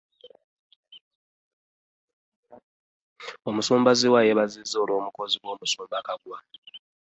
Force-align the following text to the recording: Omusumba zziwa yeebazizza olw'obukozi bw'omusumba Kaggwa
Omusumba 3.49 3.91
zziwa 3.97 4.19
yeebazizza 4.27 4.75
olw'obukozi 4.83 5.35
bw'omusumba 5.39 5.99
Kaggwa 6.07 6.39